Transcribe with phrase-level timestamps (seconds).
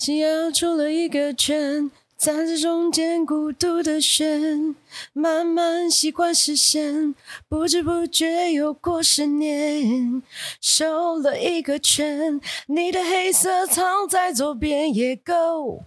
[0.00, 4.74] 紧咬出了一个圈，在这中间孤独的旋，
[5.12, 7.14] 慢慢习惯视线，
[7.50, 10.22] 不知不觉又过十年，
[10.58, 15.84] 瘦了一个圈，你的黑色藏在左边也够，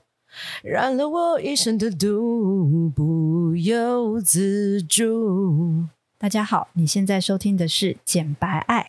[0.61, 5.85] 染了我一身的毒，不由自主。
[6.19, 8.87] 大家好，你现在收听的是《简白爱》。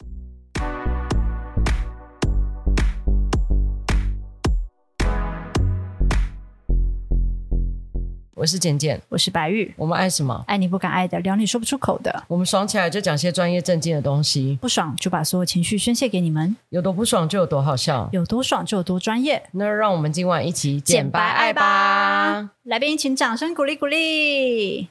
[8.44, 9.72] 我是简简，我是白玉。
[9.75, 10.44] 我们爱什么？
[10.46, 12.25] 爱你不敢爱的，聊你说不出口的。
[12.29, 16.54] 我们爽起来就讲些专业正经的东西，不爽就把所有情绪宣泄给你们。
[16.68, 19.43] 有多不爽就有多好笑，有多爽就有多专业。
[19.53, 22.50] 那让我们今晚一起简白爱吧！
[22.64, 24.81] 来宾，请掌声鼓励鼓励。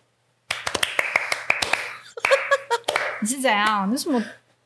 [3.21, 3.87] 你是怎样？
[3.91, 4.19] 为什么？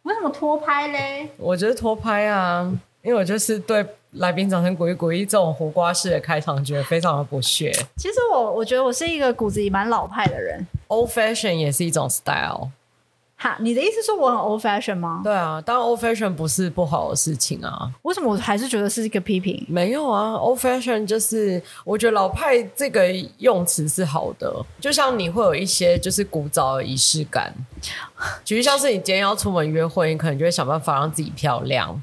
[0.03, 1.27] 为什么拖拍嘞？
[1.35, 3.85] 我觉得拖拍啊，因为我就是对。
[4.19, 7.71] 来宾掌声鼓励鼓励，这种胡瓜式的开场，觉得非常的不屑。
[7.95, 12.69] 其实我我觉得我是一个骨子里蛮老派的人，old fashion 也是一种 style。
[13.39, 15.21] 哈，你的意思是说我很 old fashion 吗？
[15.23, 17.87] 对啊，当然 old fashion 不是不好的事情啊。
[18.01, 19.63] 为什么我还是觉得是一个批评？
[19.69, 27.53] 没有啊，old fashion 就是我觉得老派这个用词是好的，就像你会有一些就是古早的仪式感，
[28.43, 32.01] 其实像是你今天要出门约会，你可能就会想办法让自己漂亮。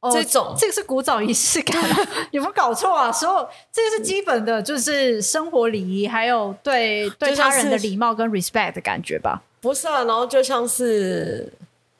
[0.00, 1.76] 哦、这种这个是古早仪式感，
[2.30, 3.10] 有没有搞错啊？
[3.10, 9.42] 所有这个是基本的，就是生活礼仪，还有对对他人的礼貌跟 respect 的感觉吧？
[9.60, 11.52] 不是啊，然后就像是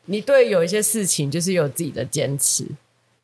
[0.04, 2.64] 你对有一些事情就是有自己的坚持.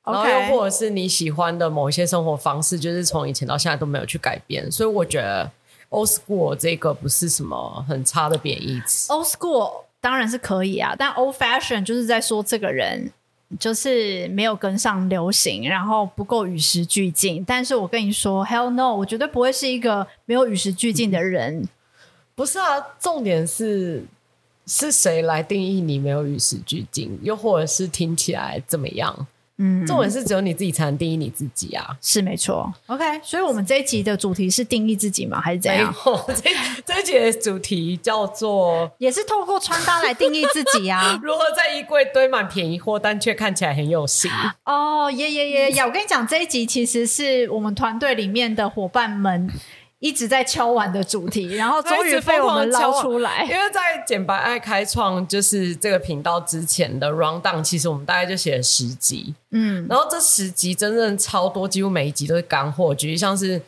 [0.05, 5.49] 然后又或者是你喜欢的某一些生活方式，就是从以前到现在都没有去改变，所以我觉得
[5.91, 9.13] old school 这个不是什么很差的贬义词。
[9.13, 13.11] old school 当然是可以啊，但 old fashion 就是在说这个人。
[13.59, 17.45] 就是没有跟上流行，然后不够与时俱进。
[17.47, 21.69] 但是我跟你说，Hell no，我绝对不会是一个没有与时俱进的人。
[22.35, 24.05] 不是啊，重点是
[24.67, 29.27] 是谁来定义你没有与时俱进，又或者是听起来怎么样？
[29.59, 32.73] 嗯，重点是只有你自己才能定义你自己啊，是没错。
[32.87, 35.41] OK，所以我们这一集的主题是定义自己吗？
[35.41, 35.95] 还是怎样？
[36.35, 36.51] 这
[36.85, 41.19] 这一集的主题叫做，也是透过穿搭来定义自己啊。
[41.23, 44.31] 如何在衣柜堆满便宜货，但却看起来很有型？
[44.65, 45.87] 哦，耶耶耶呀！
[45.87, 49.49] 我跟你讲，这一集其实是我们团队里面的伙伴们。
[50.05, 53.43] 一直在敲碗的主题， 然后终于被我们捞出来。
[53.45, 63.59] 因为在简白爱开创就是这个频道之前的 rundown，其实我们大概就写了十集，嗯，然后这十集真正超多，几乎每一集都是干货，举例像是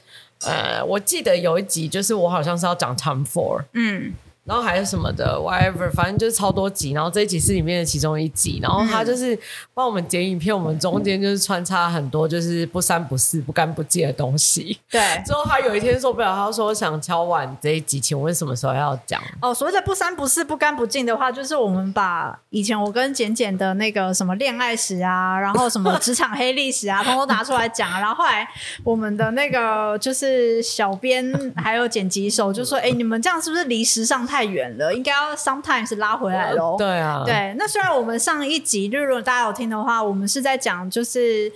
[0.43, 4.13] 呃，我记得有一集就是我好像是要讲 Time Ford，嗯。
[4.47, 6.93] 然后还有什么的，whatever，反正就是超多集。
[6.93, 8.61] 然后这一集是里面的其中一集。
[8.63, 9.37] 然后他就是
[9.75, 14.79] 帮我们剪影片，我们中间就是穿插很多就是不三不四、不干不净的东西。
[14.89, 15.01] 对。
[15.27, 19.21] 之后他有一天受不了，他说想敲碗这一集，请问什么时候要讲？
[19.43, 27.91] 哦，所谓的不三不四、不干不净的话，就是我们把以前我跟简简的那个什么恋爱史啊，然后什么职场黑历史啊，通通拿出来讲。
[28.01, 28.49] 然后后来
[28.85, 36.77] 我们的那个就是小编还有剪辑手就说：“哎，你们这样是不是离时尚太？”太远了，应该要 sometimes 拉回来喽。
[36.77, 37.55] 对啊，对。
[37.59, 41.51] 那虽然我们上一集，就是如果大家有听的话，我们是在讲就是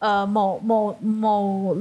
[0.00, 1.72] 呃某某某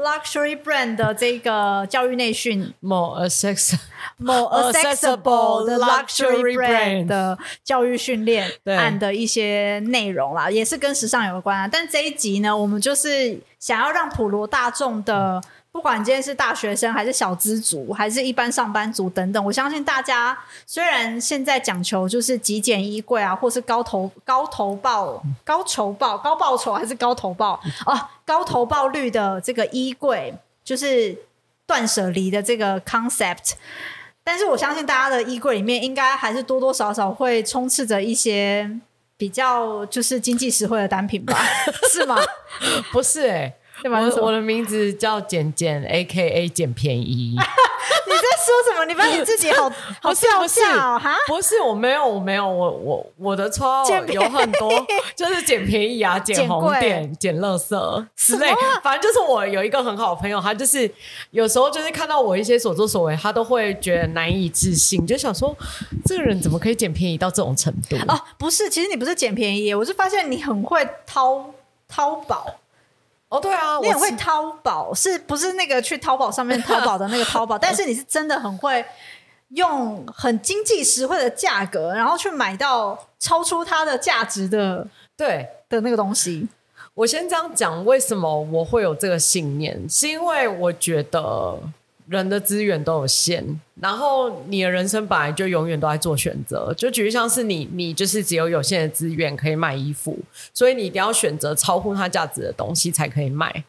[0.00, 3.78] luxury brand 的这个教育内训，某 accessible
[4.16, 11.68] 某 accessible 的 luxury brand 的教育训练案的一些内容啦，也是跟时尚有关啊。
[11.70, 15.38] 但这一集呢，我们就是想要让普罗大众的。
[15.70, 20.36] 不管今天是大学生，还是小资族，还是一般上班族等等，我相信大家
[20.66, 30.34] 虽然现在讲求就是极简衣柜啊，或是高投高投报、高酬报、高报酬，还是高投报啊，高投报率的这个衣柜，
[30.64, 31.16] 就是
[31.66, 33.52] 断舍离的这个 concept，
[34.24, 38.68] 但是我相信大家的衣柜里面应该还是多多少少会充斥着一些
[39.16, 41.38] 比较就是经济实惠的单品吧？
[41.92, 42.16] 是吗？
[42.90, 43.54] 不是哎、
[43.90, 47.34] 我我的名字叫简简，A K A 简便宜。
[48.06, 48.84] 你在说什么？
[48.86, 49.70] 你把你自己好
[50.00, 51.14] 好笑笑哈？
[51.26, 54.70] 不是，我没有，我没有，我我我的绰号有很多，
[55.14, 58.48] 就是捡便宜啊，捡红点，捡垃圾之类。
[58.82, 60.90] 反正就是我有一个很好的朋友，他就是
[61.30, 65.54] 有时候就是看到我一些所作所为，他都会觉得难以置信，就想说
[66.04, 67.96] 这个人怎么可以捡便宜到这种程度？
[68.08, 71.52] 哦，不是，其实你不是捡便宜，我是发现你很会淘
[71.86, 72.56] 淘宝。
[73.28, 77.56] 哦，对啊，你很会淘宝，是不是那个去淘宝上面淘宝的那个淘宝？
[77.60, 78.84] 但是你是真的很会
[79.50, 84.86] 用很经济实惠的价格，然后去买到超出它的价值的，
[85.16, 86.48] 对的那个东西。
[86.94, 89.88] 我先这样讲，为什么我会有这个信念？
[89.88, 91.58] 是因为我觉得
[92.08, 93.44] 人的资源都有限，
[93.80, 96.72] 然后你的人生本来就永远都在做选择。
[96.74, 100.18] 就举例像是你，你就是只有有限的资源可以卖衣服，
[100.54, 103.64] 所以你一定要选择超乎它价值的东西才可以卖。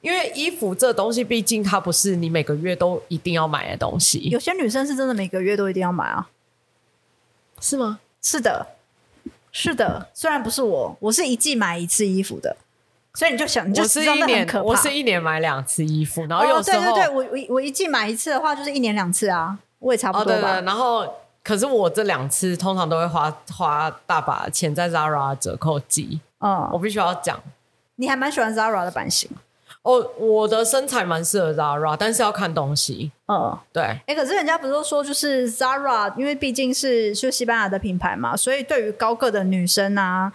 [0.00, 4.18] 因为衣服这东西，毕竟它不是你每个月都一定要买的东西。
[4.28, 6.28] 有些女生是真的每个月都一定要买啊，
[7.60, 8.00] 是吗？
[8.20, 8.66] 是的，
[9.50, 10.08] 是的。
[10.12, 12.56] 虽然不是我，我是一季买一次衣服的，
[13.16, 14.64] 所以你就想，你就知道那很可怕。
[14.64, 20.32] 我是一年买两次衣服，然后有时候、哦、对对对，我我我一季买一次的话，就是一年两次啊，我也差不多吧。
[20.32, 21.06] 哦、对对对，然后，
[21.44, 26.20] 可是我这两次通常都会花花大把钱在 Zara 折扣季。
[26.40, 27.40] 嗯，我必须要讲，
[27.96, 29.30] 你还蛮喜欢 Zara 的版型。
[29.82, 33.12] 哦，我的身材蛮适合 Zara，但是要看东西。
[33.28, 33.82] 嗯，对。
[33.82, 40.32] 哎、欸，可是人家不是都说，就是 Zara，因为毕竟是就西班牙的品牌嘛，所以对于高个的女生啊，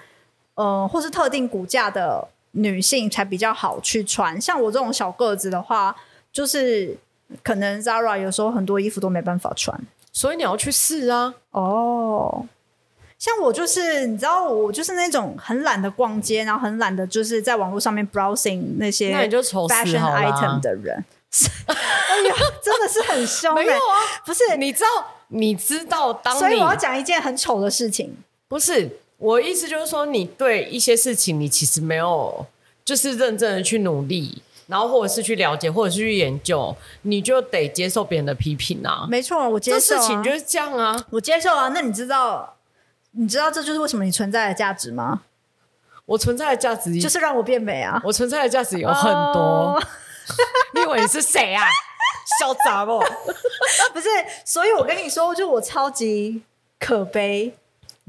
[0.53, 4.39] 呃，或是特定骨架的女性才比较好去穿。
[4.39, 5.95] 像我这种小个子的话，
[6.31, 6.97] 就是
[7.43, 9.79] 可能 Zara 有时候很多衣服都没办法穿，
[10.11, 11.33] 所以你要去试啊。
[11.51, 12.45] 哦。
[13.17, 21.03] 像我就是，你知道，我就是那种很懒得逛街，然后很懒得就是在网络上面 browsing 那些 fashion item 的人。
[21.67, 23.53] 哎呀，真的是很凶。
[23.53, 24.87] 没有啊，不是，你知道，
[25.27, 28.15] 你知道当你，所以我要讲一件很丑的事情。
[28.47, 32.47] 不是，我意思就是说，你对一些事情，你其实没有
[32.83, 39.05] 就是认真的去努力，然后或者是去了解，或者是去研究，你就得接受别人的批评啊。
[39.07, 41.69] 没错，我接受事情就是这样啊，我接受啊。
[41.69, 42.55] 那你知道？
[43.11, 45.23] 你知道这就是为什么你存在的价值吗？
[46.05, 48.01] 我存在的价值就是让我变美啊！
[48.05, 49.73] 我存在的价值有很多。
[49.73, 49.83] Oh.
[50.75, 51.65] 你以为你是谁啊？
[52.39, 53.03] 小杂哦！
[53.93, 54.07] 不是，
[54.45, 56.43] 所以我跟你说，就我超级
[56.79, 57.53] 可悲。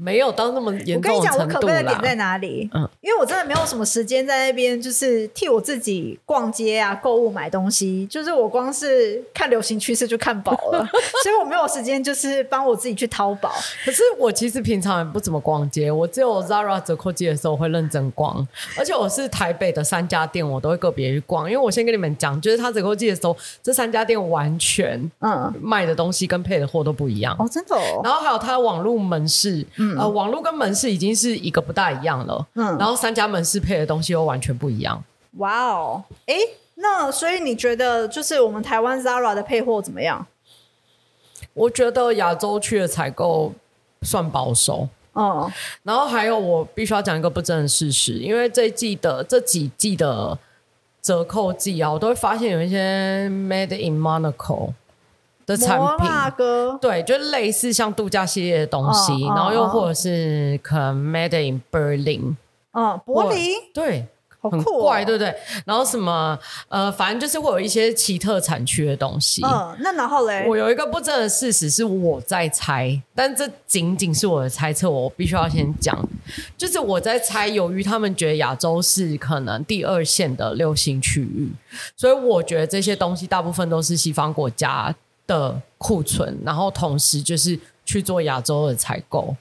[0.01, 1.13] 没有到那么严重。
[1.15, 2.67] 我跟你讲，我可悲的点在哪里？
[2.73, 8.07] 嗯，因为我真的没有什么时间在那边，就是替我自己逛街啊、购物、买东西。
[8.07, 10.83] 就是我光是看流行趋势就看饱了，
[11.21, 13.51] 所以我没有时间，就是帮我自己去淘宝。
[13.85, 18.47] 可是我其实平常也不怎么逛街，我只有 Zara 折扣季的时候会认真逛。
[18.79, 21.47] 而且我是台北的三家店，我都会个别去逛。
[21.47, 28.01] 因为我先跟你们讲，就是它折扣季的时候，这三家店完全嗯卖的东西跟配的货都不一样哦，真的哦。
[28.03, 29.90] 然后还有它的网络门市，嗯。
[29.97, 35.03] 呃，网络跟门市已经是一个不大一样了，嗯，然后三家门市配的东西又完全不一样。
[35.37, 36.35] 哇哦，哎，
[36.75, 40.25] 那所以你觉得就是我们台湾 Zara 的配货怎么样？
[41.53, 43.53] 我觉得亚洲区的采购
[44.01, 45.51] 算保守，嗯，
[45.83, 50.37] 然后还有我必须要讲一个不争的事实，因为这一季的这几季的
[51.01, 54.73] 折扣季啊，我都会发现有一些 Made in Monaco。
[55.45, 56.07] 的产品，
[56.79, 62.35] 对，就类似像度假系列的东西，哦、然后又或者是可能 Made in Berlin，
[62.73, 64.07] 嗯，柏林，对，
[64.39, 65.35] 好酷、哦，怪，对不对？
[65.65, 66.37] 然后什么，
[66.69, 69.43] 呃，反正就是会有一些奇特产区的东西。
[69.43, 75.97] 嗯，那然后嘞，我有一个不争的事实是我在猜，但这仅仅是我的猜测，我必须要先讲，
[76.57, 81.51] 就是我在猜，由于他们觉得亚洲是可能第二线的流行区域，
[81.95, 84.95] 所以我觉得这些东西大部分都是西方国家。
[85.31, 89.35] 的库存，然后同时就是去做亚洲的采购，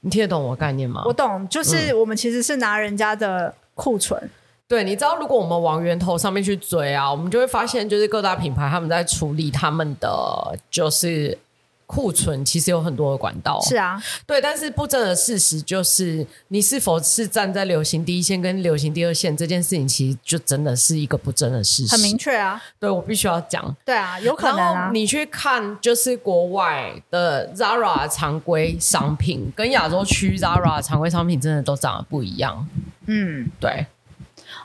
[0.00, 1.02] 你听得懂我概念吗？
[1.04, 4.18] 我懂，就是我们其实是拿人家的库存。
[4.22, 4.30] 嗯、
[4.66, 11.38] 对，你知道，如果我们往源头上面去追啊，我们就会发现，就是各大品牌他们在处理他们的就是。
[11.86, 22.62] 库存其实有很多的管道，是啊，对，但是不争的事实就是，你是否是站在流行第一线跟流行第二线这件事情，其实就真的是一个不争的事实，很明确啊。
[22.80, 24.90] 对，我必须要讲，对啊，有可能啊。
[24.92, 32.66] 你去看，就是国外的 Zara 常规商品跟亚洲区 Zara 常规商品，真的都长得不一样。
[33.06, 33.86] 嗯，对。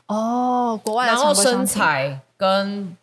[0.08, 2.96] 哦，国外的然后身材跟。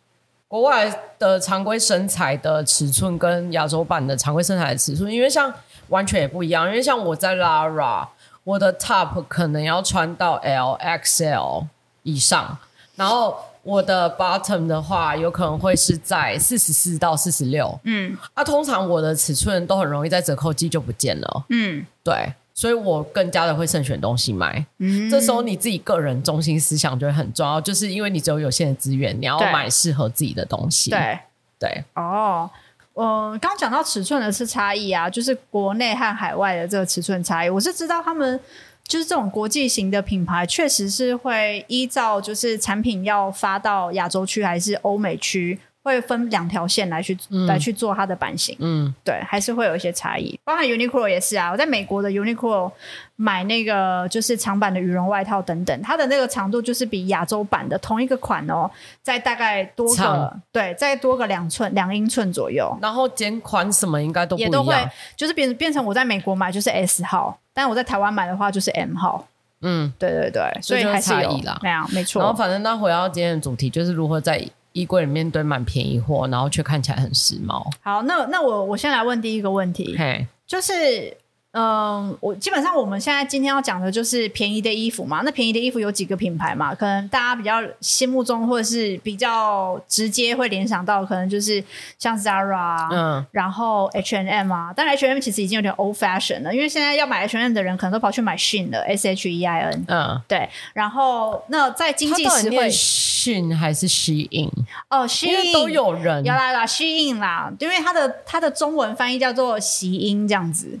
[0.47, 0.89] 国外
[1.19, 5.53] 的常规身材的尺寸跟亚洲版的常规身材的尺寸，因为像
[5.89, 6.65] 完全也不一样。
[6.67, 8.07] 因为像我在 Lara，
[8.43, 11.67] 我的 Top 可能要穿到 LXL
[12.03, 12.57] 以上，
[12.95, 17.77] 然后我的 Bottom 的话，有可能会是在四十四到四十六。
[17.83, 21.45] 嗯，那、啊、通常我的尺寸都很容易在折扣季就不见了。
[21.49, 22.33] 嗯，对。
[22.57, 30.89] 所以我更加的会慎选东西买，嗯，这时候你自己个人中心思想就会很重要，就是因为你只有有限的资源，你要买适合自己的东西。
[30.89, 31.19] 对
[31.59, 32.49] 对哦，
[32.95, 38.39] 嗯，刚讲到尺寸的是差异啊，就是国内和海外的这个尺寸差异，我是知道他们
[38.87, 45.59] 就是这种国际型的品牌，确实是会依照就是产品要发到亚洲区还是欧美区。
[45.87, 48.55] 会分两条线来去、嗯、来去做它的版型。
[48.59, 50.37] 嗯，对，还是会有一些差异。
[50.43, 52.71] 包含 Uniqlo 也是啊，我在美国的 Uniqlo
[53.15, 58.69] 买那个就是长版的羽绒外套等等，它的那个长度就是比亚洲版的同一个款哦，
[59.01, 62.77] 再大概多个长对，再多个两寸两英寸左右。
[62.81, 64.75] 然后剪款什么应该都也都会
[65.15, 69.25] 就是变变成我在美国买就是 S 号，但我在台湾买的话就是 M 号。
[69.61, 72.21] 嗯，对对对，所以还是有差异啦，没有没错。
[72.21, 77.65] 然后反正那回到今天的主题，就是如何在衣柜里面堆满便宜货，然后却看起来很时髦。
[77.81, 81.17] 好，那那我我先来问第一个问题，嘿，就是。
[81.57, 85.21] 嗯，我基本上我们现在今天要讲的就是便宜的衣服嘛。
[85.25, 86.75] 那便宜的衣服有几个品牌嘛？
[86.75, 91.63] 可能大家比较心目中或者是比较直接会联想到，可能就是
[91.97, 94.71] 像 Zara，嗯，然后 H&M 啊。
[94.75, 100.47] 但 H&M 其实已经有点 old fashion 了，因为现在要买 H&M 的人可能都跑去买 Shein 了，S H E I N，嗯，对。
[100.73, 104.51] 然后那在经济实惠，Shein 还是 Shein？
[104.89, 110.79] 哦，Shein 都有人，要来啦，Shein 啦，因为它的它的中文翻译叫做习音这样子。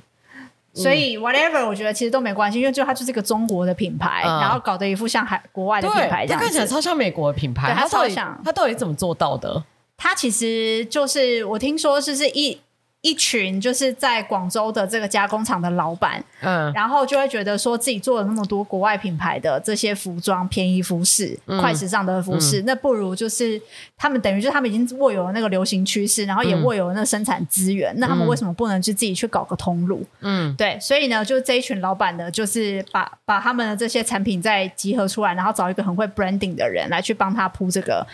[0.81, 8.39] 所以 whatever，我觉得其实都没关系，因为就它就是一个中国的品牌，嗯、然后搞得一副像海国外的品牌这样，它看起来超像美国的品牌，它超像。
[8.45, 9.63] 它到底怎么做到的？
[9.97, 12.59] 它其实就是我听说是是一。
[13.01, 23.61] 一群就是在广州的这个加工厂的老板，嗯，然后就会觉得说自己做了那么多国外品牌的这些服装、便宜服饰、嗯、快时尚的服饰，嗯、那不如就是
[23.95, 30.03] 他们等于就是他们已经握有了那个流行趋势，然后也握有了那个生产资源，嗯、那他们为什么不能去自己去搞个通路？
[30.21, 38.05] 嗯，对，所以呢，就这一群老板呢，就是把把他们的这些产品再集合出来，然后找一个很会 branding 的人来去帮他铺这个。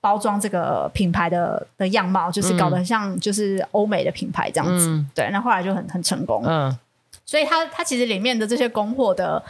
[0.00, 5.28] 包装这个品牌的的样貌，就是搞得很像就是欧美的品牌这样子，嗯、对。
[5.30, 6.78] 那后来就很很成功，嗯。
[7.26, 9.40] 所以它它其实里面的这些供货的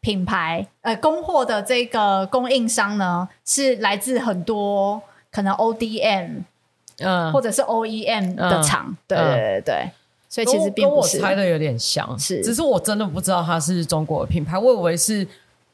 [0.00, 6.42] 品牌，呃，供货的这个供应商呢，是来自很多可能 ODM，
[7.00, 9.90] 嗯，或者是 OEM 的厂，嗯、对对对
[10.28, 15.26] 所以其实并不是，跟我猜的有点像，是，只是我真的不知道它是中国的品牌，我以为是。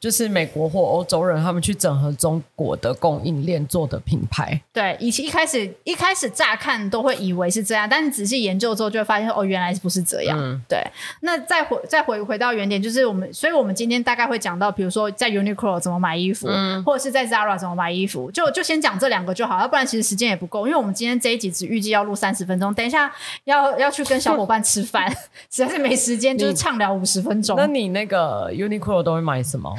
[0.03, 4.59] 就是美国或欧洲人，他们去整合中国的供应链做的品牌。
[4.73, 10.37] 对，以前一开始一开始乍看都会以为是这样，但是仔细研究之后就会发现，哦，原来不是这样。
[10.37, 10.85] 嗯、对。
[11.21, 23.09] 那再回再回回到原点，就是我们，所以我们今天大概会讲到，比如说在 Uniqlo 怎么买衣服，嗯、或者是在 Zara 怎么买衣服，就就先讲这两个就好，要不然其实时间也不够，因为我们今天这一集只预计要录三十分钟，等一下
[23.45, 25.09] 要要去跟小伙伴吃饭，
[25.49, 27.55] 实在是没时间，就是畅聊五十分钟。
[27.55, 29.73] 那你那个 Uniqlo 都会买什么？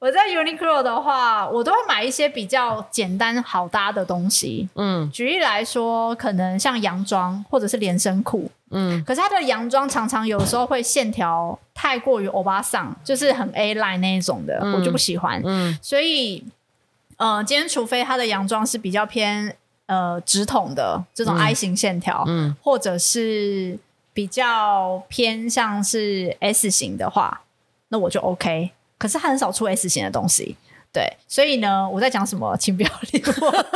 [0.00, 4.66] 我在 Uniqlo 的话，我都会买一些比较简单好搭的东西。
[4.74, 8.50] 嗯，举例来说，可能像洋装或者是连身裤。
[8.70, 15.42] 嗯，可是它的洋装常常有时候会线条太过于欧巴桑，就是很 A line 那一种的，嗯、我就不喜欢。
[15.44, 16.42] 嗯，所以，
[17.18, 19.54] 呃，今天除非它的洋装是比较偏
[19.84, 23.78] 呃直筒的这种 I 型线条，嗯，或者是
[24.14, 27.42] 比较偏向是 S 型的话，
[27.88, 28.70] 那我就 OK。
[29.00, 30.54] 可是他很少出 S 型的东西，
[30.92, 33.66] 对，所以呢，我在讲什么， 请不要理我。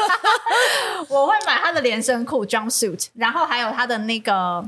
[1.08, 4.62] 我会买他的连身裤 jumpsuit，然后还有他的那个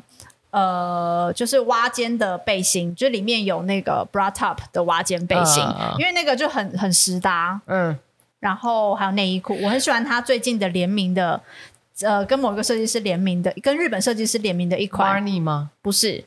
[0.50, 7.60] 呃，就是挖肩的背心，就里面有那个 bra top 的挖肩背心，呃、因为那个就很很实搭。
[7.66, 7.98] 嗯，
[8.40, 11.38] 然后还有内衣裤，我很喜欢他最近的联名的，
[12.00, 15.22] 呃，跟某一个设计师联名的，跟日本设计师联名的一款。
[15.38, 15.70] 吗？
[15.82, 16.25] 不是。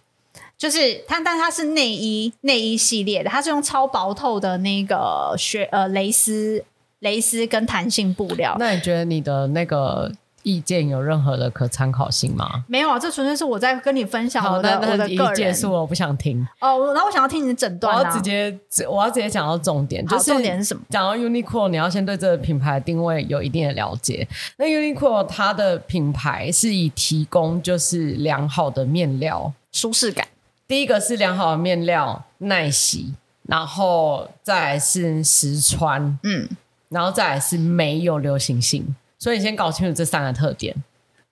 [0.60, 6.62] 就是它，但它是内衣内衣系列的，它是用超薄透的那个雪呃蕾丝
[7.00, 8.58] 蕾丝跟弹性布料。
[8.60, 10.12] 那你觉得你的那个
[10.44, 12.66] 意见有任何的可参考性吗？
[12.68, 15.36] 没有啊，这纯粹是我在跟你分享我的我的个人。
[15.36, 16.46] 结束了，我不想听。
[16.60, 18.00] 哦，然后我想要听你的诊断、啊。
[18.00, 20.82] 我要直接，我要直接讲到重点，就是重点是什么？
[20.90, 24.28] 讲到 Uniqlo，你要先对这个品牌定位有一定的了解。
[24.58, 30.28] 那 Uniqlo 它的品牌是以提供就是良好的面料舒适感。
[30.70, 33.16] 第一个是良好的面料耐洗，
[33.48, 36.48] 然后再来是实穿，嗯，
[36.90, 38.96] 然后再来是没有流行性。
[39.18, 40.76] 所以你先搞清楚这三个特点。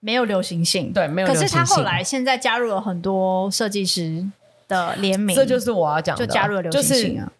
[0.00, 1.56] 没有流行性，对，没有流行性。
[1.58, 4.26] 可是他后来现在加入了很多设计师
[4.66, 7.32] 的联名，这就是我要讲的，就加入了流行性啊。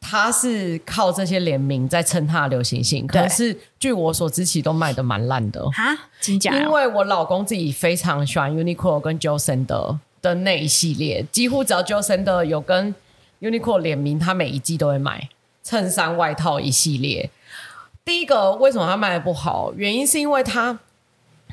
[0.00, 6.52] 他是靠这些联名在撑他的流行性，可是据我所知，其实都卖的蛮烂的哈，真假？
[6.54, 9.98] 因为我老公自己非常喜欢 Uniqlo 跟 Jil Sander 的
[10.34, 12.94] 那一系列，几乎只要 Jil Sander 有跟
[13.40, 15.28] Uniqlo 联名，他每一季都会买
[15.62, 17.30] 衬衫、外套一系列。
[18.04, 19.72] 第一个，为什么他卖的不好？
[19.76, 20.78] 原因是因为他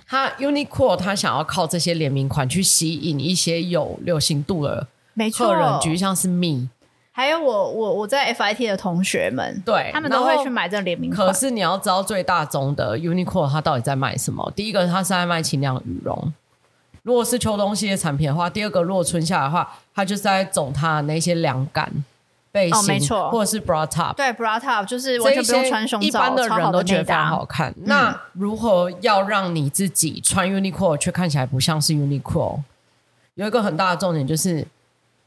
[0.08, 6.70] 他 Uniqlo 他想要靠这些联名款去吸引一些有流行度的客人，没错，举例像是 Me，
[7.12, 11.28] 还有我我我在 FIT 的同学们，对，他们都会去买这个联名款。
[11.28, 14.52] 可是你要知道最大宗的 Uniqlo 它到底在卖什么？
[14.56, 16.34] 第一个它是在卖轻量羽绒，
[17.04, 21.90] 如果是秋冬系列产品的话；第二个如果春夏的话，它就是在走它的那些凉感
[22.52, 27.72] 背心，哦，没错，或者是 bra top，对 bra top 就是完全不用穿胸罩，一般的人都觉得非常好看。
[27.78, 32.62] 嗯、那如何要让你自己穿 Uniqlo 却看起来不像是 Uniqlo？
[33.36, 34.68] 有一个很大的重点就是。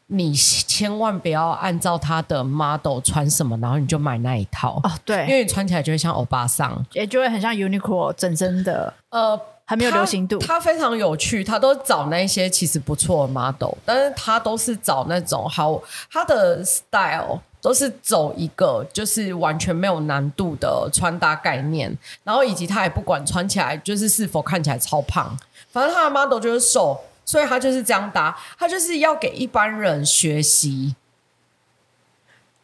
[0.09, 4.93] 你千万不要按照他的 model 穿什么，然后你就买那一套哦。
[5.05, 8.95] 对，因为你穿起来就会像欧巴桑，也就会很像 Uniqlo 真真的。
[9.11, 10.39] 呃，还没有流行度。
[10.39, 21.95] 他非常有趣，他都找那些其实不错的 model，但是他都是找那种好，他的 style 都是走一个就是完全没有难度的穿搭概念，
[22.25, 25.37] 然后以及他也不管穿起来就是是否看起来超胖，
[25.73, 26.99] 反正他的 model 就是瘦。
[27.29, 30.95] 所以他就是这样搭，他就是要给一般人学习，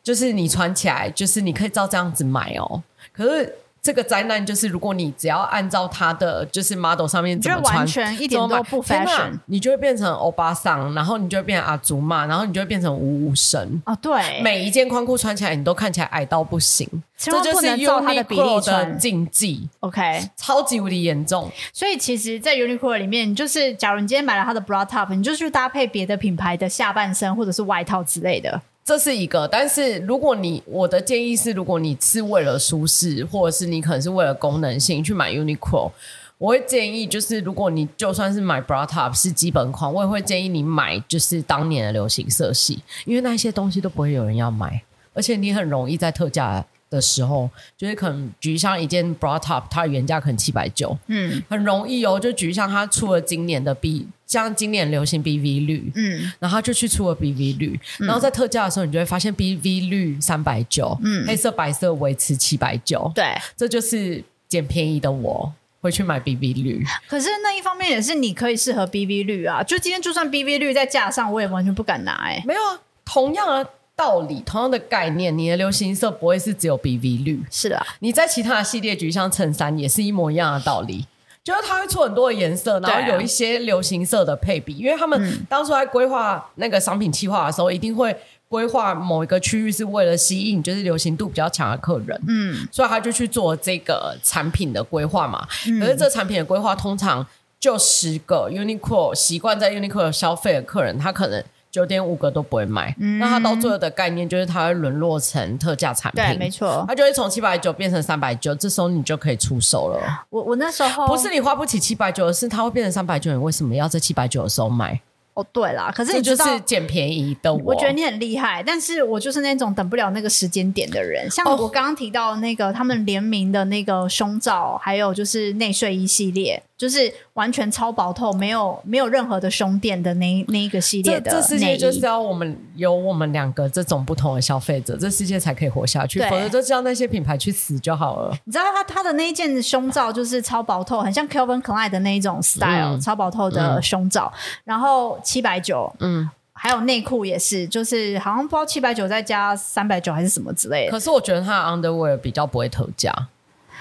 [0.04, 2.84] 就是你穿起来，就是你可以照这样子买哦。
[3.12, 3.58] 可是。
[3.82, 13.82] 这个灾难就是，如果你只要按照他的就是 model 上面怎么穿，完全一点都不 fashion，你就会变成欧巴桑，然后你就会变成阿祖玛，然后你就会变成五五神。
[13.84, 16.88] 哦，对，每一件宽裤穿起来，你都看起来矮到不行。
[17.16, 19.68] 千万不能照它的比例的，禁忌。
[19.80, 21.50] OK，超级无敌严重。
[21.72, 28.60] 所以其实，在 Uniqlo 里面，就是假如你今天买了它的 bra top，你就去搭配别的品牌的下半身或者是外套之类的。
[28.84, 35.92] 这是一个，但是如果你我的建议是，如果你是为了舒适，或者是你可能是为了功能性去买 Uniqlo，
[36.36, 44.82] 我会建议就是，如果你就算是买 bra top 是基本款，我也会建议你买就是当年的流行色系，因为那些东西都不会有人要买，
[45.14, 54.06] 而且你很容易在特价的时候，就是可能举像一件 bra top，它的原价可能七百九，嗯，很容易哦，就举像它出了今年的 B。
[54.24, 66.82] 像今年流行 BV 绿，嗯，然后他就去出了 BV 绿，嗯，然后在特价的时候，你就会发现 BV 绿三百九，嗯，黑色白色维持七百九，对，这就是捡便宜的我会去买 BV 绿。
[67.06, 73.68] 可是那一方面也是你可以适合 BV 绿啊，就今天就算 BV 绿在架上，我也完全不敢拿哎，欸，没有啊，同样的
[74.02, 81.06] 道理，同样的概念，你的流行色不会是只有 BV 绿，是的，你在其他的系列，举像衬衫，也是一模一样的道理。
[81.44, 88.16] 就是它会出很多的颜色，然后有一些流行色的配比，啊、因为他们当初在规划那个商品计划的时候，一定会
[88.48, 95.46] 规划某一个区域是为了吸引就是流行度比较强的客人，嗯，所以他就去做这个产品的规划嘛。
[95.68, 97.24] 嗯、可是这产品的规划通常
[97.60, 101.44] 就十个 Uniqlo 习惯在 Uniqlo 消费的客人，他可能。
[101.72, 109.98] 九点五个都不会卖，嗯、那它到最后的概念就是它会沦落成特价产品，对，没错，它就会从七百九变成三百九，这时候你就可以出手了。
[110.28, 115.00] 我我那时候不是你花不起七百九，而是它会变成三百九，你为什么要在七百九的时候买？
[115.34, 117.72] 哦，对啦，可是你就是捡便宜的我。
[117.72, 121.26] 我觉得你很厉害，但是我就是那种等不了那个时间点的人。
[121.30, 126.62] 像我刚刚提到那个他们联名的那个胸罩，还有就是内睡衣系列。
[126.82, 131.40] 就是完全超薄透，没有没有任何的胸垫的那那一个系列的这。
[131.40, 136.18] 这世界就是要我们有我们两个这种不同的消费者，这世界才可以活下去。
[136.28, 138.36] 否则就叫那些品牌去死就好了。
[138.46, 150.90] 你知道他他的那一件胸罩就是超薄透，很像 Calvin Klein 的那一种 style，、嗯、超薄透的胸罩，嗯、然后七百九，嗯，还有内裤也是，就是好像不知道七百九再加三百九还是什么之类的。
[150.90, 153.14] 可是我觉得它的 underwear 比较不会特价，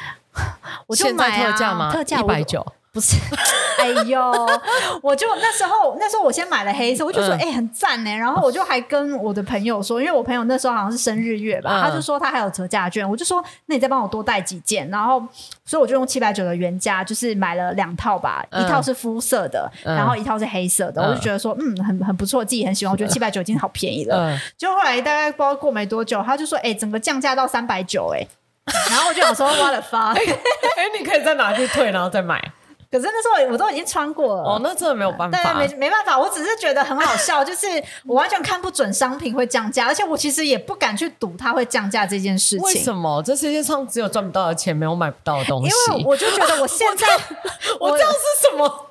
[0.86, 1.92] 我就买、啊、特价吗？
[1.92, 2.64] 特价一百九。
[2.94, 3.16] 不是，
[3.80, 4.22] 哎呦，
[5.02, 7.48] 我就那时候那时候我先买了黑色，我就说哎、嗯。
[7.48, 15.24] 欸、很赞呢，然后我就还跟我的朋友说，因为我朋友那时候好像是生日月吧，嗯、他就说他还有折价券，我就说那你再帮我多带几件，然后
[15.66, 24.38] 所以我就用七百九的原价就是买了两套吧，嗯、一套是肤色的，嗯、然后一套是黑色的，嗯、我就觉得说嗯很很不错，自己很喜欢，我觉得七百九已经好便宜了。
[24.58, 28.28] 就、嗯、后来大概不知道过没多久，他就说哎、欸、整个降价到三百九哎，
[28.90, 32.52] 然后我就想说 what the fuck，哎你可以再拿去退然后再买。
[32.92, 37.68] 可是那时候我都已经穿过了哦，那真的没有办法，对，没没办法，我只是觉得很好笑， 就是
[38.06, 42.66] 我完全看不准商品会降价，而且我其实也不敢去赌它会降价这件事情。
[42.66, 43.24] 为什么？
[43.24, 45.70] 这世界上只有赚不到的钱，没有买不到的东西。
[45.70, 47.08] 因为我就觉得我现在
[47.80, 48.88] 我，我这样是什么？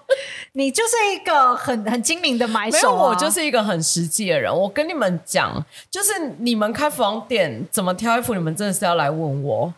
[0.53, 4.53] 你就是一个很很精明的买手啊，我就是一个很实际的人。
[4.53, 9.73] 我跟你们讲，就是你们开服装店怎么挑衣服，你们真的是要来问我。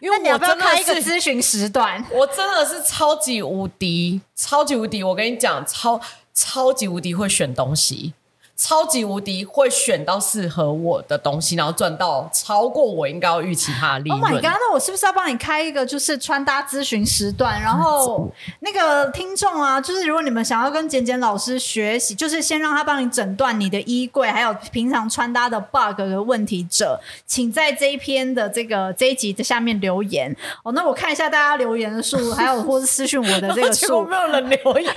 [0.00, 2.04] 因为我要不要开一个咨询时段？
[2.12, 5.02] 我真的是超级无敌，超级无敌！
[5.02, 6.00] 我跟你讲，超
[6.34, 8.12] 超级无敌会选东西，
[8.56, 14.20] 超级无敌会选到适合我的东西，然后赚到超过我应该要预期它的利润。
[14.20, 14.56] Oh my god！
[14.58, 17.60] 那我是不是要帮你开一个就是穿搭咨询时段？
[17.60, 30.34] 然后那个听众啊，就是如果你们想要跟简简老师学习，就是先让他帮你诊断你的衣柜，还有平常穿搭的 bug 的问题者，请在这一篇的这个这一集的下面留言。
[30.62, 34.94] 哦，那我看一下大家留言的数，还有或是私讯我的这个数，没有人留言，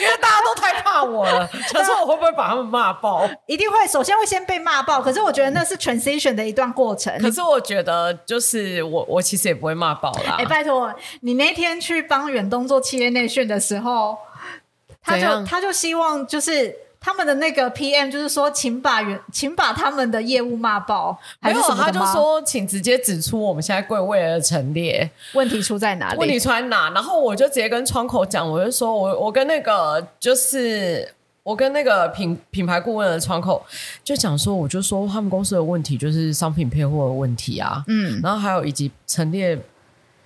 [0.00, 3.28] 因为大家都太怕我了，想说我会不会把他们骂爆？
[3.46, 5.00] 一定会，首先会先被骂爆。
[5.00, 7.16] 可是我觉得那是 transition 的一段过程。
[7.20, 10.36] 可是我觉得，就是我我其实也不会骂爆啦。
[10.38, 14.16] 哎、欸，拜托，你那天去帮远东做企业内训的时候，
[15.02, 16.76] 他就他就希望就是。
[16.98, 21.84] 他们的那个 PM 就是说，请把原，请把他们的业务骂爆，还是什么？
[21.84, 26.18] 他就说，请直接指出我们现在柜位的陈列问题出在哪里？
[26.18, 26.90] 问题出在哪？
[26.90, 31.14] 然后我就直接跟窗口讲，我就说我我跟那个就是
[31.46, 33.64] 我跟那个品品牌顾问的窗口
[34.02, 39.56] 就讲说，我就说他们公司的问题就是商品配货的问题啊，嗯，然后还有以及陈列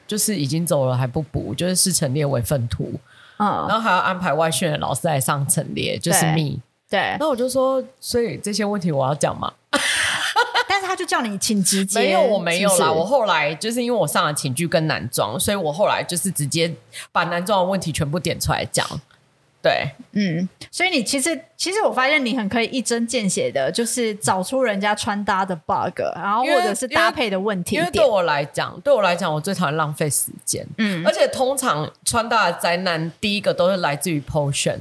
[0.07, 2.95] 就是已经走了还不补，就是视陈列为粪土，
[3.37, 6.59] 嗯，然后还要安排外训的老师来上陈列，就是 me。
[6.89, 9.53] 对，那我就说，所以这些问题我要讲吗？
[10.67, 12.77] 但是他就叫你请直接，没有，我没有啦。
[12.77, 16.75] 是是我后来就是因为我上了寝具跟男装，所以我后来就是直接
[17.13, 18.89] 把男装的问题全部点出来讲。
[19.63, 27.77] 对，嗯，所以你其实其实我发现你很可以一针见血的，就是找出人家穿搭的 bug，然后或者是搭配的问题。
[27.77, 30.67] 因为，因为对我来讲，对我来讲，我最讨厌浪费时间。
[30.79, 34.79] 嗯，而且通常穿搭的灾难，第一个都是来自于 portion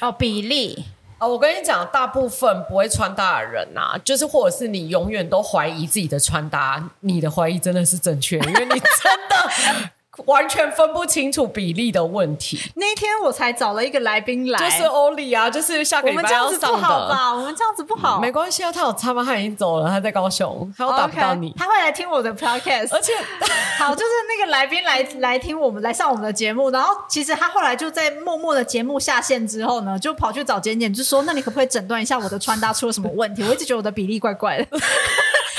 [0.00, 0.84] 哦，比例。
[1.18, 9.90] 哦，我跟你讲，大部分不会穿搭的人啊，就是或者是你永远都怀疑自己的穿搭，你的怀疑真的是正确，因为你真的。
[10.24, 12.58] 完全分不清楚比例的问题。
[12.74, 16.68] 那天我才找了一个来宾来，就是欧里啊，就是下个礼拜要上的。
[16.68, 17.34] 我们这样子不好吧？
[17.34, 18.18] 我们这样子不好。
[18.18, 19.22] 嗯、没关系啊，他有差吗？
[19.24, 21.50] 他已经走了，他在高雄，他又打不到你。
[21.52, 23.12] Okay, 他会来听我的 podcast，而且
[23.78, 34.66] 好，就是那个来宾来来听我们来上我们的节目，然后其实他后来就在默默的节目下线之后呢，就跑去找简简，就说：“那你可不可以诊断一下我的穿搭出了什么问题？”我一直觉得我的比例怪怪的。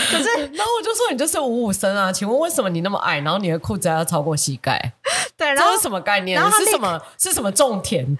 [0.10, 4.93] 可是， 然后我就说你就是五五身啊，请问为什么你那么矮，然后你的裤子还要超过膝盖？
[5.38, 6.41] 对，然后这是什么概念？
[6.52, 7.00] 是什么？
[7.20, 8.06] 是什么种田？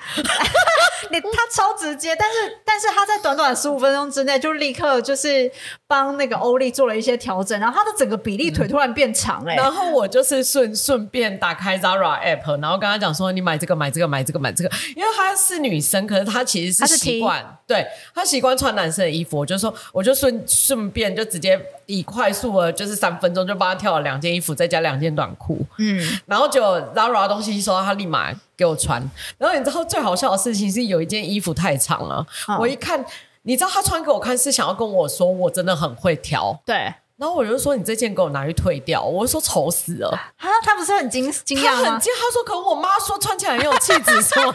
[1.10, 5.50] 你他超直接，但是但是他在短短十五分钟之内就立刻就是
[5.88, 9.58] 帮那个欧丽做了一些调整，然后她的整个比例腿突然变长哎、欸嗯。
[9.58, 21.60] 然后我就是顺顺便打开 Zara app，然后跟他讲说你买这个买这个买这个买这个，因为她是女生，可是她其实是习惯，对她习惯穿男生的衣服，我就说我就顺顺便就直接。
[21.89, 25.65] 以快速的，就是三分钟就帮她挑了两件衣服，再加两件短裤。
[25.78, 26.62] 嗯，然后就
[26.93, 29.02] Zara 的东西收到，她立马给我穿。
[29.38, 33.02] 然后你知道最好笑的事情是，有一件衣服太长了，哦、我一看，
[33.47, 36.60] 你知道他穿给我看是想要跟我说我真的很会挑。
[36.65, 36.93] 对。
[37.15, 41.83] 然后我就说：“你这件给我拿去退掉。”我就说：“丑死了！” 啊，他不是很惊惊讶吗？
[41.83, 44.53] 他很惊，他说：“可我妈说穿起来很有气质，是吗？”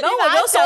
[0.00, 0.62] 然后我就说：“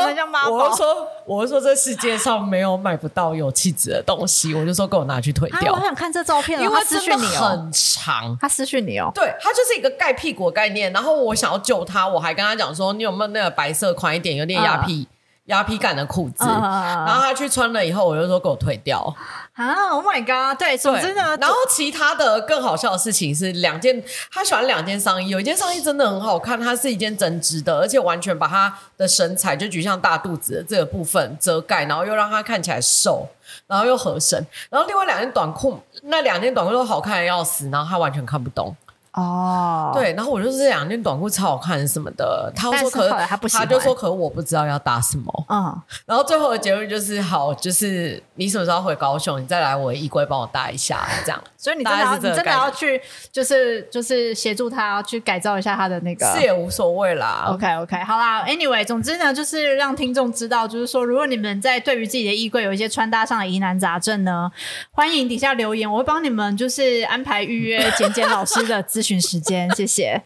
[0.49, 5.73] 我就说，我就说，这世界上没有买不到有气质的东西。”我就说：“给我拿去退掉。
[5.73, 8.37] 啊”我想看这照片，因为真的很长。
[8.39, 10.93] 他私讯你哦，对，他就是一个盖屁股的概念。
[10.93, 15.05] 然后我想要救他，我还跟他讲说：“你有没有那个白色宽一点、有点压屁、
[15.45, 19.15] 压皮感的裤子？”然后他去穿了以后，我就说：“给我退掉。”
[19.53, 20.59] 啊！Oh my god！
[20.59, 33.25] 对，总之呢，然后其他的更好笑的事情是两件，他喜欢两件上衣，有一件上衣真的很好看，它是一件针织的，而且完全把他的身材就举像大肚子的这个部分遮盖，然后又让他看起来瘦，
[33.65, 34.45] 然后又合身。
[34.69, 38.75] 然后另外两件短裤，那两件短裤都好看的要死，然后他完全看不懂。
[39.15, 53.01] 哦，对，然后我就是这两件短裤超好看什么的，他说可他不他就说可我不知道要搭什么，嗯，然后最后的结论就是好，就是你什么时候回高雄，你再来我的衣柜帮我搭一下，这样，所以你真的要你真的要去，
[53.31, 64.51] 就是就是协助他去改造一下他的那个，是也无所谓啦，OK OK，好啦，Anyway，总之呢，就是让听众知道，就是说如果你们在对于自己的衣柜有一些穿搭上的疑难杂症呢，
[64.91, 69.15] 欢迎底下留言，我会帮你们就是安排预约 简简老师的咨询。
[69.19, 70.21] 时间，谢谢。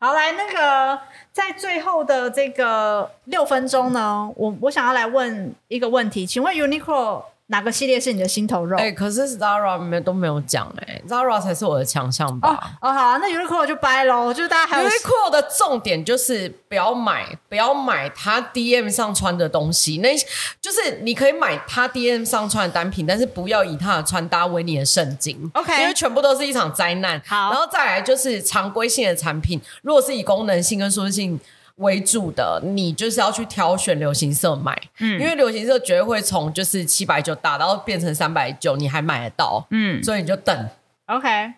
[0.00, 0.98] 好，来那个
[1.30, 7.22] 在最后的这个六分钟呢，我我想要来问一个问题，请问 Uniqlo。
[7.50, 8.76] 哪个系列是你的心头肉？
[8.78, 12.48] 哎、欸，可是 Zara 没都没有讲哎、欸、Zara 才是我的强项吧？
[12.80, 20.16] 哦，哦好啊，那 Uniqlo 就掰喽，就是大家还有 Uniqlo 的重点就是不要买，不要买他 DM 上穿的东西，那
[20.60, 25.82] 就是你可以买他 DM 上穿的单品，但是不要以他的穿搭为你的圣经，OK？
[25.82, 27.20] 因为全部都是一场灾难。
[27.26, 31.38] 好，然后再来就是常规性的产品，如果是以功能性跟舒适性。
[31.80, 40.68] 为主的，你就是要去挑选流行色买，嗯，因为流行色绝对会从就是七百九打到变成三百九，你还买得到，嗯，所以你就等
[41.06, 41.54] ，OK。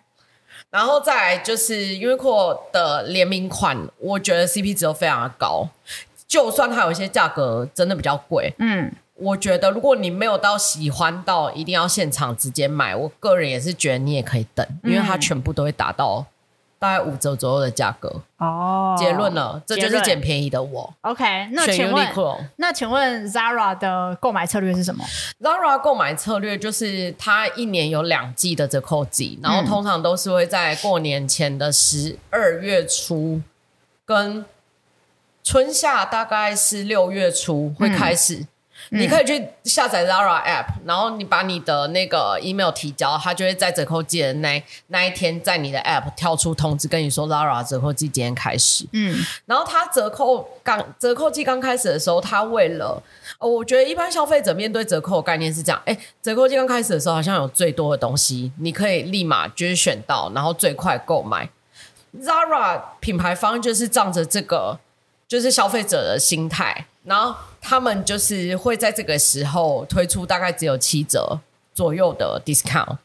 [0.69, 5.67] 然后再来就是 Uniqlo 的联名款，我觉得 CP 值都非常的高，
[6.27, 16.25] 就算它有一些价格真的比较贵，嗯，我觉得如果你没有到喜欢到一定要现场直接买，我个人也是觉得你也可以等，因为它全部都会打到。
[16.83, 18.93] 大概五折左右的价格哦。
[18.99, 20.93] 结论了，这就是捡便宜的我。
[20.99, 22.05] OK，那请问，
[22.57, 25.01] 那请问 Zara 的购买策略是什么
[25.39, 33.41] ？Zara 购买策略就是它一年有两季的折扣季，然后通常都是会在过年前的十二月初
[34.03, 34.43] 跟
[35.41, 38.35] 春夏大概是六月初会开始。
[38.35, 38.47] 嗯
[38.93, 48.85] 你可以去下载 Zara App，然后你把你的那个 email 提交，它就会在折扣季的那那一天，在你的 App 跳出通知，跟你说 Zara 折扣季今天开始。
[48.91, 53.01] 嗯，然后它折扣刚折扣季刚开始的时候，它为了，
[53.39, 61.49] 哦，我觉得一般消费者面对折扣的概念是这样，哎，折扣季刚开始的时候，好像有最多的东西，你可以立马就是选到，然后最快购买。
[62.21, 64.79] Zara 品牌方就是仗着这个，
[65.27, 66.85] 就是消费者的心态。
[67.05, 71.39] 然后他们就是会在这个时候推出大概只有七折
[71.73, 72.97] 左右的 discount，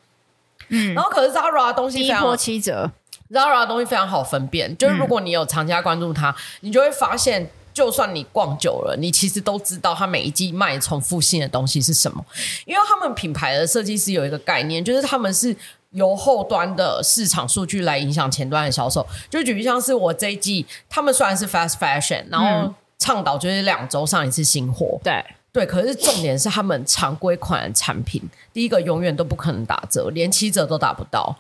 [0.69, 2.91] 嗯，然后可是 Zara 的东西非常低波七折
[3.31, 12.25] ，Zara 的东西非常好分辨，就是如果你有长期关注它，嗯，你就会发现，就算你逛久了，你其实都知道它每一季卖重复性的东西是什么，
[12.67, 15.57] 因为他们品牌的设计师有一个概念，就是他们是
[15.93, 31.37] 由后端的市场数据来影响前端的销售，就举例像是我这一季，他们虽然是 fast fashion，然后，嗯倡导就是两周上一次新货，对对，可是重点是他们常规款的产品，第一个永远都不可能打折，连七折都打不到。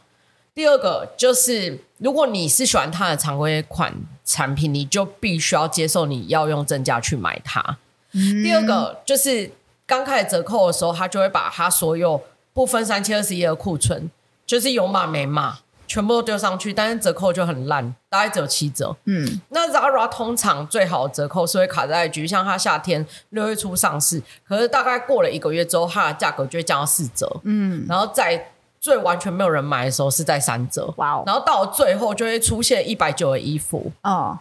[0.55, 3.95] 第二个就是，如果你是喜欢它的常规款
[4.25, 7.79] 产品，你就必须要接受你要用正价去买它。
[8.13, 9.53] 嗯、第二个就是
[9.87, 12.21] 刚开始折扣的时候，他就会把他所有
[12.53, 14.11] 不分三七二十一的库存，
[14.47, 15.59] 就是有码没码。
[15.89, 18.95] 全部都丢上去，但是折扣就很烂，大概只有七折。
[19.07, 27.41] 嗯，那 Zara 通常最好的折扣是会卡在，局像它夏天六月初上市，可是大概过了一个月之后，它的价格就会降到四折。
[27.45, 30.93] 嗯，然后在最完全没有人买的时候是在三折。
[30.99, 33.91] 哇哦，然后到了最后就会出现一百九的衣服。
[34.03, 34.39] 哦，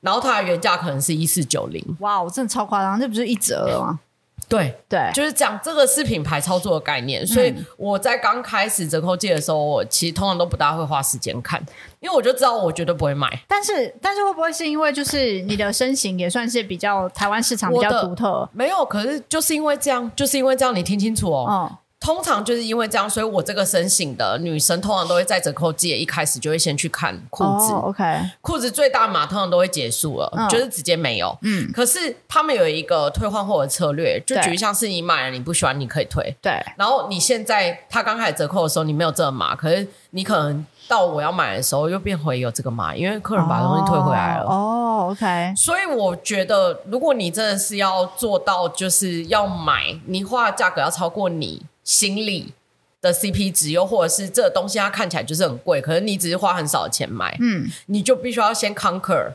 [0.00, 1.96] 然后它的原价可能是一四九零。
[2.00, 4.00] 哇哦，真的超夸张，这不是一折了吗？
[4.48, 11.62] 对对，就是讲这个是品牌操作的概念，所以我在刚开始折扣季的时候，我其实通常都不大会花时间看，
[12.00, 13.28] 因为我就知道我绝对不会买。
[13.46, 18.48] 但是，但是会不会是因为就是你的身形也算是比较台湾市场比较独特？
[18.52, 21.46] 没有，可是就是因为这样，就是因为这样，你听清楚哦。
[21.48, 21.76] 嗯
[22.08, 27.70] 通常就是因为这样，所以我这个身形的女生通常都会在折扣季一开始就会先去看裤子。
[27.70, 28.02] Oh, OK，
[28.40, 30.48] 裤子最大码通常都会结束了，oh.
[30.48, 31.36] 就是直接没有。
[31.42, 36.34] 嗯，可是他们有一个退换货的策略，就举例像是你买了你不喜欢，你可以退。
[36.40, 36.64] 对。
[36.78, 44.46] 然后你现在他刚开始折扣的时候，你没有这个码，可是你可能到我要买的时候又变回有这个码，因为客人把东西退回来了。
[44.46, 45.52] 哦、oh.，OK。
[45.54, 51.66] 所以我觉得，如果你真的是要做到，就是要买，你花的价格要超过你。
[51.88, 52.52] 心理
[53.00, 59.32] 的 CP 值，又或者是这个东西它看起来就是很贵，可是你只是花很少的钱买，嗯，你就必须要先 conquer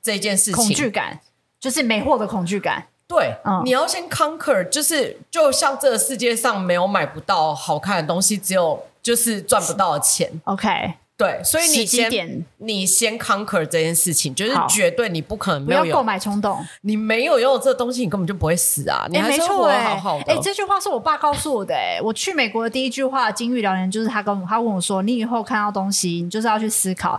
[0.00, 1.20] 这件事情，恐惧感，
[1.58, 2.86] 就是没货的恐惧感。
[3.08, 10.40] 对，嗯，你要先 conquer，就是就像这个世界上没有买不到好看的东西，只有就是赚不到的钱。
[10.44, 10.94] OK。
[11.18, 16.62] 对，所以你先你先 conquer 这件事情，就是绝对你不可能没有购买冲动。
[16.82, 19.06] 你没有拥有这东西，你根本就不会死啊！
[19.08, 20.32] 你还是活得好好的。
[20.32, 21.74] 哎，这句话是我爸告诉我的。
[21.74, 27.18] 哎，我去美国的第一句话，金玉良言就是他跟我他问我说：“你以后看到东西，你就是要去思考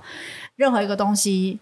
[0.56, 1.60] 任何一个东西。”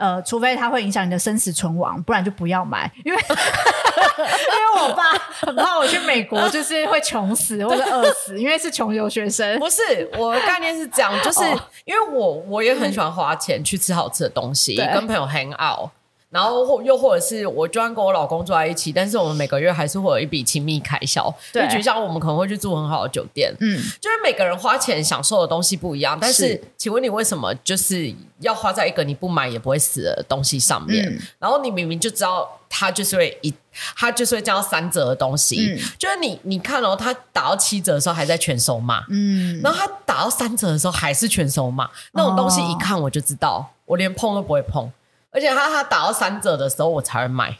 [0.00, 2.90] 呃，除非它会影响你的生死存亡，不然就不要买。
[3.04, 9.58] 因为 因为我爸很怕我去美国就是会穷死或者饿死，因为是穷游学生。
[9.58, 11.40] 不是，我的概念是这样，就是
[11.84, 15.90] 因为我我也很喜欢花钱去吃好吃的东西，跟朋友 hang out。
[16.30, 21.32] 然后或又或者是我就算跟我老公住在一起，但是我们每个月还是会有一笔亲密开销。
[21.52, 26.16] 对，就像我们可能会去住很好的酒店，嗯，就是每个人花钱享受的东西不一样。
[26.20, 31.04] 但是，是请问你为什么就是要花在一个你不买也不会死的东西上面？
[31.04, 33.52] 嗯、然后你明明就知道它就是会一，
[33.96, 35.56] 它就是会降到三折的东西。
[35.60, 44.88] 嗯、就是你你看哦，它打到七折的时候还在全收嘛，嗯，然后它打到三折的时候还是全收嘛，那种东西一看我就知道，哦、我连碰都不会碰。
[45.30, 47.56] 而且他他打到三折的时候，我才会买。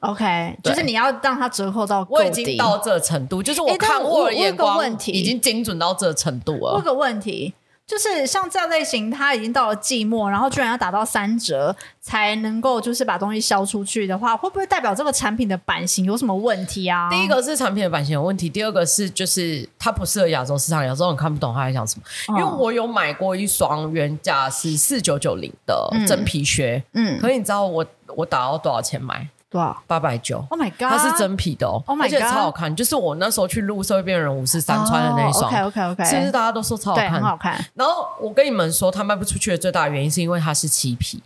[0.00, 6.74] OK，就是你要让它折扣到，我已经到这程度，就是我看货的眼光已经精准到这程度了。
[6.74, 7.54] 问个问题，
[7.86, 17.10] 就是像这类型，它已经到了季末，然后居然要打到三折才能够就是把东西销出去的话，会不会代表这个产品的版型有什么问题啊？
[17.10, 22.04] 第一个是产品的版型有问题，第二个是就是它不适合亚洲市场，亚洲人看不懂他在讲什么。
[22.28, 27.84] 因为我有买过一双原价是四九九零的真皮靴，嗯，可是你知道我
[28.16, 29.28] 我打到多少钱买？
[29.52, 29.82] 多少？
[29.86, 30.44] 八百九。
[30.48, 30.88] Oh my god！
[30.90, 32.74] 它是真皮的哦，oh、my 而且超好看。
[32.74, 35.44] 就是我那时候去录社会边缘人五四三穿的那一双。
[35.44, 36.04] Oh, OK OK OK。
[36.04, 37.62] 其实大家都说超好看，很好看。
[37.74, 41.22] 然后我跟你们说，它卖不出去的最大原因是因为它是漆皮。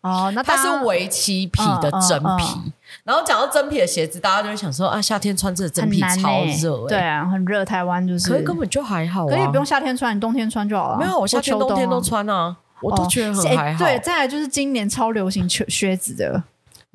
[0.00, 2.24] 哦，那它是伪漆皮的真皮。
[2.26, 2.72] 嗯嗯嗯、
[3.04, 6.88] 然后讲到真皮的鞋子，大家就会想说啊，夏天穿这个真皮超热、欸。
[6.88, 8.28] 对啊，很热，台湾就是。
[8.28, 10.98] 可是根本就还好、啊，可以不用夏天穿，你冬天穿就好了。
[10.98, 13.84] 没有，我夏天冬天都穿啊，我都觉得很还好。
[13.84, 16.42] 哦欸、对，再来就是今年超流行靴靴子的。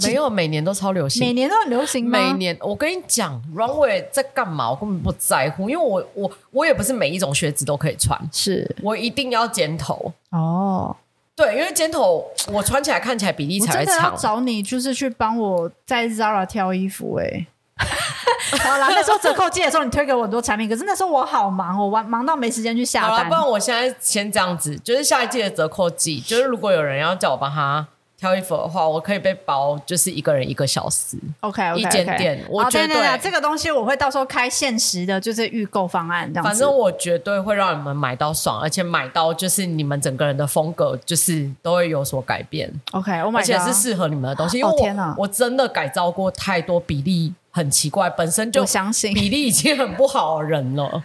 [0.04, 2.04] 没有，每年都超流行，每年都很流行。
[2.04, 4.72] 每年，我跟你讲，runway 在干嘛？
[4.72, 10.96] 我根本不在乎，因为我我我也不是每一种靴子都可以穿，是我一定要尖头哦。
[11.36, 13.96] 对，因为尖头我穿起来看起来比例才会长。
[13.96, 17.48] 我真的要找你，就是去帮我在 Zara 挑衣服哎、欸。
[18.60, 23.12] 好啦，那时候折扣季的时候，你推给我很多产品，可是那时候我好忙，我忙忙到没时间去下单。
[23.12, 27.88] 好了，不然我现在先这样子，就是下一季的折扣季，就是如果有人要叫我帮他。
[28.24, 31.18] 挑衣服的话，我可以被包，就是一个人一个小时。
[31.42, 31.78] OK，, okay, okay.
[31.78, 36.44] 一间店，我绝对、oh, 这个东西我会到时候开限时的，就是预购方案这样。
[36.46, 42.72] 反正我绝对会让你们买到爽，而且买到就是你们整个人的风格就是都会有所改变。
[42.94, 44.60] OK，而且是适合你们的东西。
[44.60, 51.04] 因为我、oh, 天哪，我真的改造过太多比例很奇怪，本身就相信比例已经很不好的人了。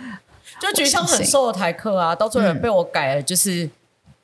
[0.60, 3.68] 就 举像很瘦的台客啊，到最后被我改了，就是。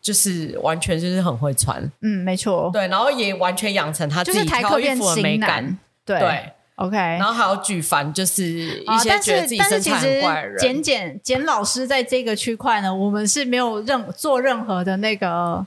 [0.04, 15.64] 嗯就是完全就是很会穿，嗯，没错，对，然后也完全养成他自己挑衣服的美感，对，对，OK，然后还有举凡就是一些觉得自己身材很怪的人，简简简老师在这个区块呢，我们是没有任做任何的那个。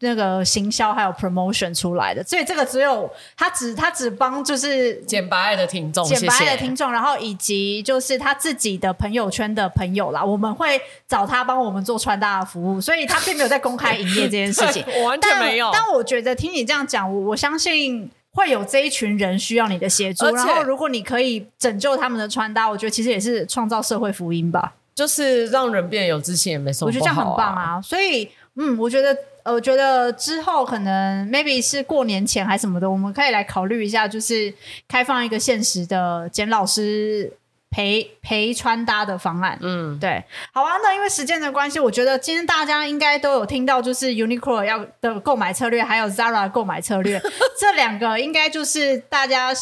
[0.00, 10.78] 那个行销还有 promotion 出来的，所以这个只有他只他只帮就是简白爱的听众，简白爱的听众，然后以及就是他自己的朋友圈的朋友啦，我们会
[11.08, 15.70] 找他帮我们做穿搭的服务，所以他并没有在公开营业这件事情， 我完全没有。
[15.72, 29.16] 但我觉得听你这样讲，我我相信会有这一群人需要你的协助，然后如果你可以拯救他们的穿搭，我觉得其实也是创造社会福音吧，就是让人变得有自信也没什么啊，我觉得这样很棒啊，所以嗯，我觉得。
[29.52, 34.52] 我觉得之后可能 maybe 是过年前还是什么的，我们可以来考虑一下，就是
[34.88, 37.32] 开放一个限时的简老师
[37.70, 39.58] 陪陪穿搭的方案。
[39.62, 40.76] 嗯，对，好啊。
[40.82, 47.20] 那因为时间的关系，我觉得今天大家应该都有听到，就是 Uniqlo 要的购买策略，还有 Zara 的购买策略，
[47.58, 49.52] 这两个应该就是大家。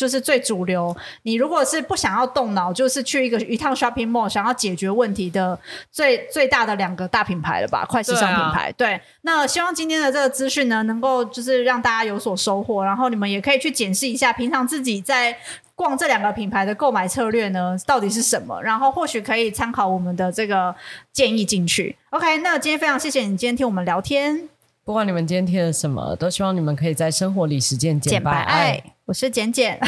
[0.00, 0.96] 就是最主流。
[1.24, 5.58] 你如果是不想要动脑，就是去一个一趟 shopping mall，想要解决问题的
[5.92, 7.84] 最最大的两个大品牌了吧？
[7.84, 8.72] 快时尚品牌。
[8.72, 12.82] 对，啊、对，那希望今天的这个资讯呢，能够就是让大家有所收获。
[12.82, 15.36] 然后你们也可以去检视一下，平常自己在
[15.74, 18.58] 逛这两个品牌的购买策略呢，到底是什么？
[18.62, 20.74] 然后或许可以参考我们的这个
[21.12, 21.94] 建议进去。
[22.08, 24.48] OK，那今天非常谢谢你今天听我们聊天。
[24.84, 28.82] 不管你们今天贴了什么，都希望你们可以在生活里实践简白爱。
[29.04, 29.78] 我是简简，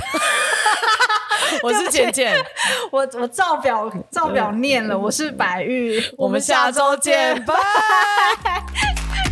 [1.62, 2.34] 我是简简，
[2.92, 7.54] 我我照表照表念了，我是白玉，我们下周见，拜。